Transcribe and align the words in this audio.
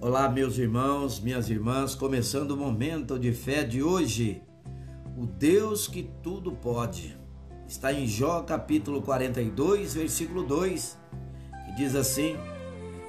Olá, 0.00 0.28
meus 0.28 0.56
irmãos, 0.58 1.18
minhas 1.18 1.50
irmãs, 1.50 1.96
começando 1.96 2.52
o 2.52 2.56
momento 2.56 3.18
de 3.18 3.32
fé 3.32 3.64
de 3.64 3.82
hoje. 3.82 4.40
O 5.16 5.26
Deus 5.26 5.88
que 5.88 6.08
tudo 6.22 6.52
pode. 6.52 7.18
Está 7.66 7.92
em 7.92 8.06
Jó 8.06 8.42
capítulo 8.42 9.02
42, 9.02 9.94
versículo 9.94 10.44
2, 10.44 10.96
que 11.66 11.72
diz 11.72 11.96
assim: 11.96 12.36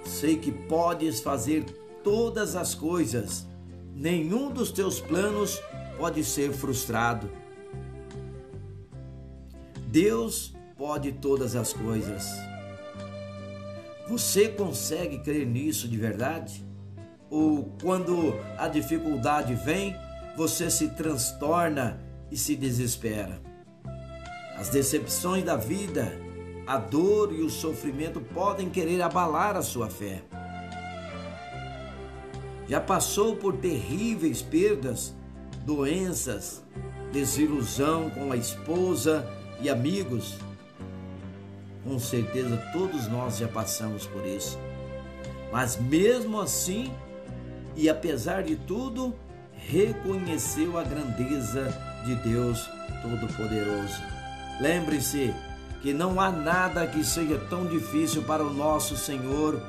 Sei 0.04 0.36
que 0.36 0.52
podes 0.52 1.22
fazer 1.22 1.64
todas 2.04 2.56
as 2.56 2.74
coisas, 2.74 3.48
nenhum 3.94 4.52
dos 4.52 4.72
teus 4.72 5.00
planos 5.00 5.62
pode 5.96 6.24
ser 6.24 6.52
frustrado. 6.54 7.30
Deus 9.86 10.56
pode 10.76 11.12
todas 11.12 11.56
as 11.56 11.72
coisas. 11.72 12.26
Você 14.08 14.50
consegue 14.50 15.20
crer 15.20 15.46
nisso 15.46 15.88
de 15.88 15.96
verdade? 15.96 16.68
Ou 17.30 17.72
quando 17.82 18.34
a 18.58 18.68
dificuldade 18.68 19.54
vem, 19.54 19.96
você 20.36 20.70
se 20.70 20.90
transtorna 20.90 22.00
e 22.32 22.38
se 22.38 22.56
desespera? 22.56 23.40
As 24.58 24.70
decepções 24.70 25.44
da 25.44 25.56
vida, 25.56 26.12
a 26.66 26.78
dor 26.78 27.34
e 27.34 27.42
o 27.42 27.50
sofrimento 27.50 28.20
podem 28.20 28.70
querer 28.70 29.02
abalar 29.02 29.56
a 29.56 29.62
sua 29.62 29.90
fé. 29.90 30.22
Já 32.68 32.80
passou 32.80 33.36
por 33.36 33.58
terríveis 33.58 34.42
perdas, 34.42 35.16
doenças, 35.66 36.64
desilusão 37.12 38.10
com 38.10 38.32
a 38.32 38.38
esposa 38.38 39.28
e 39.62 39.70
amigos? 39.70 40.38
Com 41.84 41.98
certeza 41.98 42.58
todos 42.72 43.08
nós 43.08 43.38
já 43.38 43.48
passamos 43.48 44.06
por 44.06 44.26
isso. 44.26 44.60
Mas 45.52 45.78
mesmo 45.78 46.40
assim, 46.40 46.94
e 47.76 47.90
apesar 47.90 48.44
de 48.44 48.56
tudo, 48.56 49.16
reconheceu 49.54 50.78
a 50.78 50.84
grandeza 50.84 51.74
de 52.06 52.16
Deus 52.16 52.70
Todo-Poderoso. 53.02 54.02
Lembre-se 54.60 55.34
que 55.82 55.94
não 55.94 56.20
há 56.20 56.30
nada 56.32 56.86
que 56.88 57.04
seja 57.04 57.38
tão 57.50 57.66
difícil 57.66 58.24
para 58.24 58.44
o 58.44 58.54
nosso 58.54 58.98
Senhor, 58.98 59.62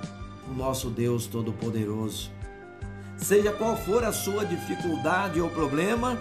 o 0.48 0.54
nosso 0.54 0.90
Deus 0.90 1.26
Todo-Poderoso. 1.26 2.30
Seja 3.16 3.52
qual 3.52 3.76
for 3.76 4.02
a 4.02 4.12
sua 4.12 4.44
dificuldade 4.44 5.40
ou 5.40 5.50
problema, 5.50 6.18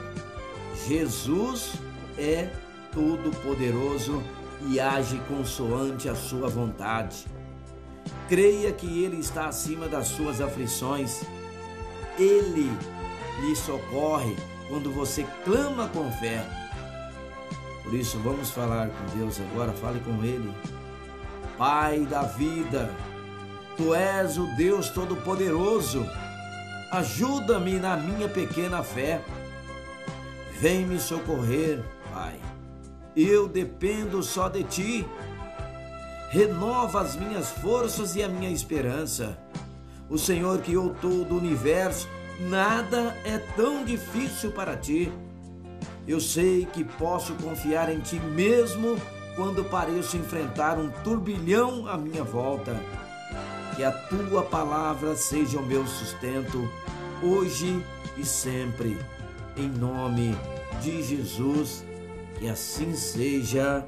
Jesus 0.88 1.74
é 2.18 2.50
todo-poderoso 2.94 4.22
e 4.68 4.80
age 4.80 5.20
consoante 5.28 6.10
a 6.10 6.16
sua 6.16 6.50
vontade. 6.50 7.26
Creia 8.28 8.72
que 8.72 9.04
Ele 9.04 9.18
está 9.18 9.48
acima 9.48 9.88
das 9.88 10.08
suas 10.08 10.42
aflições. 10.42 11.24
Ele 12.20 12.70
lhe 13.42 13.56
socorre 13.56 14.36
quando 14.68 14.92
você 14.92 15.26
clama 15.46 15.88
com 15.88 16.12
fé. 16.12 16.46
Por 17.84 17.94
isso, 17.94 18.20
vamos 18.20 18.52
falar 18.52 18.90
com 18.90 19.18
Deus 19.18 19.40
agora, 19.40 19.72
fale 19.72 20.00
com 20.02 20.24
Ele. 20.24 20.54
Pai 21.58 22.02
da 22.02 22.24
vida, 22.24 22.94
Tu 23.76 23.96
és 23.96 24.38
o 24.38 24.46
Deus 24.58 24.90
Todo-Poderoso. 24.90 26.06
Ajuda-me 26.92 27.80
na 27.80 27.96
minha 27.96 28.28
pequena 28.28 28.84
fé. 28.84 29.22
Vem 30.60 30.86
me 30.86 31.00
socorrer, 31.00 31.82
Pai. 32.14 32.38
Eu 33.16 33.48
dependo 33.48 34.22
só 34.22 34.50
de 34.50 34.64
Ti. 34.64 35.08
Renova 36.30 37.02
as 37.02 37.16
minhas 37.16 37.50
forças 37.50 38.16
e 38.16 38.22
a 38.22 38.28
minha 38.28 38.52
esperança. 38.52 39.38
O 40.10 40.18
Senhor 40.18 40.60
criou 40.62 40.96
todo 41.02 41.36
o 41.36 41.38
universo, 41.38 42.10
nada 42.40 43.16
é 43.24 43.38
tão 43.38 43.86
difícil 43.86 44.52
para 44.52 44.76
Ti. 44.76 45.12
Eu 46.08 46.20
sei 46.20 46.66
que 46.66 46.84
posso 46.84 47.36
confiar 47.36 47.94
em 47.94 48.00
Ti 48.00 48.20
mesmo 48.20 49.00
quando 49.36 49.64
pareço 49.64 50.18
enfrentar 50.18 50.80
um 50.80 50.90
turbilhão 51.04 51.88
à 51.88 51.96
minha 51.96 52.24
volta. 52.24 52.76
Que 53.76 53.84
a 53.84 53.92
Tua 53.92 54.44
palavra 54.44 55.16
seja 55.16 55.60
o 55.60 55.66
meu 55.66 55.86
sustento, 55.86 56.68
hoje 57.22 57.86
e 58.18 58.26
sempre. 58.26 58.98
Em 59.56 59.70
nome 59.70 60.36
de 60.82 61.04
Jesus, 61.04 61.86
que 62.40 62.50
assim 62.50 62.96
seja. 62.96 63.86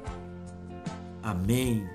Amém. 1.22 1.86